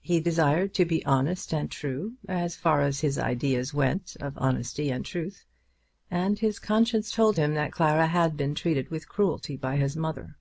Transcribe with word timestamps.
He 0.00 0.18
desired 0.18 0.74
to 0.74 0.84
be 0.84 1.04
honest 1.06 1.54
and 1.54 1.70
true, 1.70 2.14
as 2.28 2.56
far 2.56 2.80
as 2.82 3.02
his 3.02 3.20
ideas 3.20 3.72
went 3.72 4.16
of 4.20 4.36
honesty 4.36 4.90
and 4.90 5.04
truth, 5.06 5.44
and 6.10 6.36
his 6.40 6.58
conscience 6.58 7.12
told 7.12 7.36
him 7.36 7.54
that 7.54 7.70
Clara 7.70 8.08
had 8.08 8.36
been 8.36 8.56
treated 8.56 8.90
with 8.90 9.08
cruelty 9.08 9.56
by 9.56 9.76
his 9.76 9.94
mother. 9.96 10.36